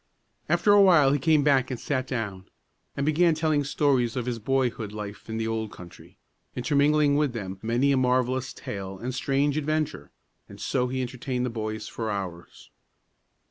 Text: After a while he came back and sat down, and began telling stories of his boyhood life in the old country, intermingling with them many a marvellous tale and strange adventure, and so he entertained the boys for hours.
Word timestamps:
After 0.49 0.71
a 0.73 0.81
while 0.81 1.13
he 1.13 1.19
came 1.19 1.43
back 1.43 1.69
and 1.69 1.79
sat 1.79 2.07
down, 2.07 2.45
and 2.97 3.05
began 3.05 3.35
telling 3.35 3.63
stories 3.63 4.15
of 4.15 4.25
his 4.25 4.39
boyhood 4.39 4.91
life 4.91 5.29
in 5.29 5.37
the 5.37 5.47
old 5.47 5.71
country, 5.71 6.17
intermingling 6.55 7.17
with 7.17 7.33
them 7.33 7.59
many 7.61 7.91
a 7.91 7.97
marvellous 7.97 8.51
tale 8.51 8.97
and 8.97 9.13
strange 9.13 9.57
adventure, 9.59 10.09
and 10.49 10.59
so 10.59 10.87
he 10.87 11.01
entertained 11.03 11.45
the 11.45 11.51
boys 11.51 11.87
for 11.87 12.09
hours. 12.09 12.71